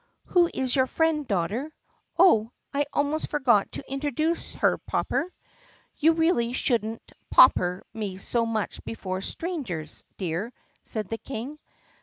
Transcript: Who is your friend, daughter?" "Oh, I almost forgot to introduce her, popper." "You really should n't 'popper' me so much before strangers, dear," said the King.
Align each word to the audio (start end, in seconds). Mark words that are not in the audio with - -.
Who 0.29 0.49
is 0.51 0.75
your 0.75 0.87
friend, 0.87 1.27
daughter?" 1.27 1.71
"Oh, 2.17 2.51
I 2.73 2.87
almost 2.91 3.27
forgot 3.29 3.73
to 3.73 3.83
introduce 3.87 4.55
her, 4.55 4.79
popper." 4.79 5.31
"You 5.97 6.13
really 6.13 6.53
should 6.53 6.83
n't 6.83 7.11
'popper' 7.29 7.83
me 7.93 8.17
so 8.17 8.43
much 8.43 8.83
before 8.83 9.21
strangers, 9.21 10.03
dear," 10.17 10.53
said 10.83 11.09
the 11.09 11.19
King. 11.19 11.59